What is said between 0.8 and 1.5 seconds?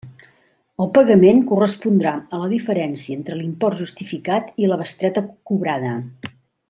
El pagament